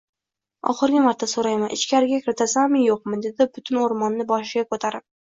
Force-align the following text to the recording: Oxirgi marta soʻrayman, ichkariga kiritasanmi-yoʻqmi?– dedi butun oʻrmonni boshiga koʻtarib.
Oxirgi 0.71 1.01
marta 1.07 1.27
soʻrayman, 1.33 1.69
ichkariga 1.75 2.19
kiritasanmi-yoʻqmi?– 2.23 3.19
dedi 3.25 3.47
butun 3.57 3.77
oʻrmonni 3.83 4.25
boshiga 4.33 4.65
koʻtarib. 4.73 5.07